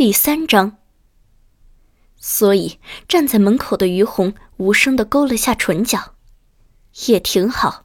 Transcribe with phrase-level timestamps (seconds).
[0.00, 0.78] 第三章。
[2.16, 6.14] 所以站在门口的于红无声的勾了下唇角，
[7.04, 7.84] 也挺好。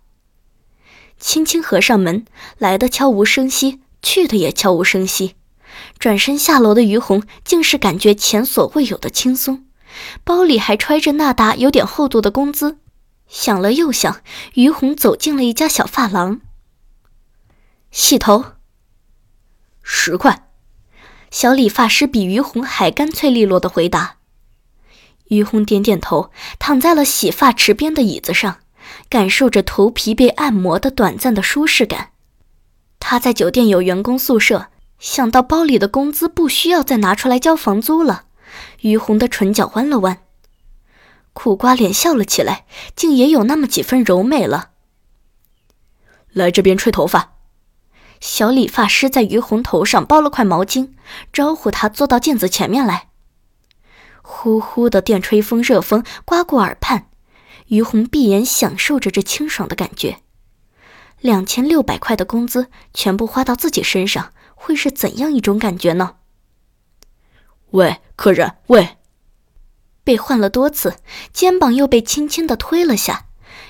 [1.20, 2.24] 轻轻合上门，
[2.58, 5.36] 来的悄无声息，去的也悄无声息。
[6.00, 9.66] 转身下楼的于红竟是感觉前所未有的轻松，
[10.24, 12.78] 包里还揣着那沓有点厚度的工资。
[13.28, 14.22] 想了又想，
[14.54, 16.40] 于红走进了一家小发廊。
[17.92, 18.54] 洗头，
[19.84, 20.45] 十块。
[21.36, 24.20] 小理发师比于红还干脆利落的回答。
[25.26, 28.60] 于红点点头，躺在了洗发池边的椅子上，
[29.10, 32.12] 感受着头皮被按摩的短暂的舒适感。
[33.02, 38.28] 他在酒店有员工宿舍，想到包里的工资不需要再拿出来交房租了，
[38.80, 40.20] 于红的唇角弯了弯。
[41.34, 42.66] 苦瓜脸笑了起来，
[42.96, 44.70] 竟也有那么几分柔美了。
[46.32, 47.35] 来这边吹头发。
[48.26, 50.90] 小理发师在于红头上包了块毛巾，
[51.32, 53.10] 招呼他坐到镜子前面来。
[54.24, 57.08] 呼呼的电吹风，热风刮过耳畔，
[57.68, 60.18] 于红闭眼享受着这清爽的感觉。
[61.22, 66.16] 两千六百块的工资全部花到自己身上，会是怎样一种感觉呢？
[67.70, 68.98] 喂，客人，喂。
[70.04, 70.96] 被换了多次，
[71.32, 73.28] 肩膀又被轻轻的推了下，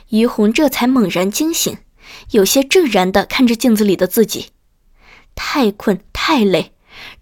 [0.09, 1.77] 于红这才猛然惊醒，
[2.31, 4.51] 有些怔然的看着镜子里的自己，
[5.35, 6.73] 太困太累，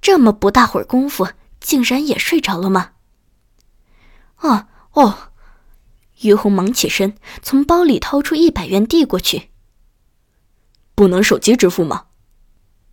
[0.01, 1.27] 这么不大会儿功夫，
[1.59, 2.91] 竟然也睡着了吗？
[4.39, 5.31] 哦哦，
[6.21, 9.49] 于红忙起身，从包里掏出一百元递过去。
[10.95, 12.05] 不能手机支付吗？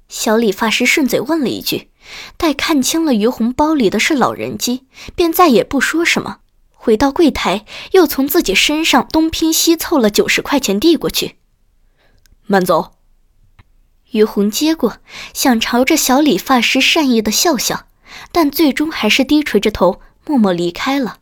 [0.08, 1.90] 小理发师顺嘴问了一句。
[2.38, 6.38] 待看清了于红包里的是老人机，便再也不说什么。
[6.70, 11.36] 回到柜台，又从自己身上东拼西凑了九十块钱递过去。
[12.46, 12.94] 慢走。
[14.10, 14.98] 于红接过，
[15.32, 17.86] 想朝着小理发师善意的笑笑，
[18.32, 21.18] 但最终还是低垂着头，默默离开了。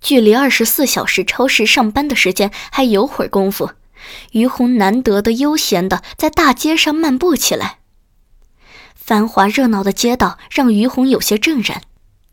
[0.00, 3.70] 距离二十四小时超市上班的时间还有会儿功夫，
[4.32, 7.78] 于红难得的悠闲的在大街上漫步起来。
[8.94, 11.82] 繁华热闹的街道让于红有些怔然。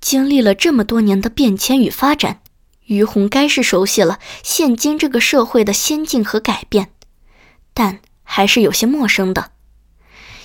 [0.02, 2.40] 经历了这么多年的变迁与发展，
[2.86, 6.92] 于红该是熟悉了现今这个社会的先进和改变，
[7.74, 8.00] 但
[8.32, 9.52] 还是有些陌生的。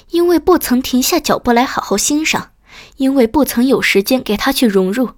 [0.09, 2.53] 因为不曾停下脚步来好好欣赏，
[2.97, 5.11] 因为不曾有时间给他去融入，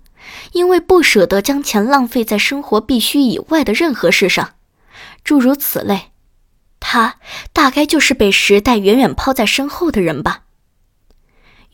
[0.53, 4.55] 因为不舍得将钱浪费在生活必须以外的任何事上，
[5.23, 6.11] 诸如此类，
[6.81, 7.21] 他
[7.53, 10.43] 大概就是被时代远远抛在身后的人吧。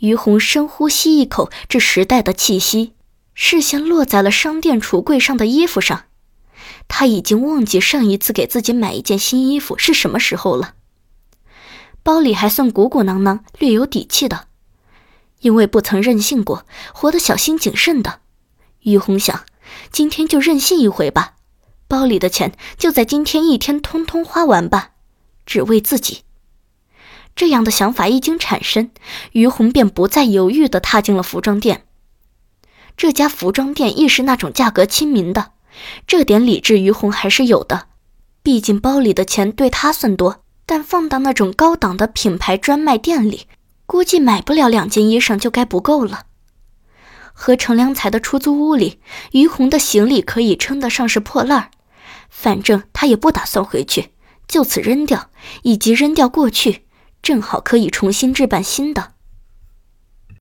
[0.00, 2.92] 于红深呼吸一口这时代的气息，
[3.34, 6.04] 视线落在了商店橱柜上的衣服上。
[6.88, 10.74] 他已经忘记上一次给自己买一件新衣服是什么时候了。
[12.02, 14.46] 包里还算鼓鼓囊囊，略有底气的，
[15.40, 18.20] 因为不曾任性过，活得小心谨慎的。
[18.80, 19.44] 于红想，
[19.90, 21.34] 今天就任性一回吧，
[21.86, 24.90] 包里的钱就在今天一天通通花完吧，
[25.46, 26.22] 只为自己。
[27.36, 28.90] 这样的想法一经产生，
[29.32, 31.86] 于红便不再犹豫地踏进了服装店。
[32.96, 35.52] 这家服装店亦是那种价格亲民的，
[36.06, 37.86] 这点理智于红还是有的。
[38.42, 43.46] 毕竟包里的钱对他算多，但放到那种高档的品牌专卖店里，
[43.86, 46.26] 估计买不了两件衣裳就该不够了。
[47.32, 49.00] 和程良才的出租屋里，
[49.32, 51.70] 于红的行李可以称得上是破烂儿，
[52.28, 54.10] 反正他也不打算回去，
[54.46, 55.30] 就此扔掉，
[55.62, 56.84] 以及扔掉过去。
[57.22, 59.14] 正好可以重新置办新的。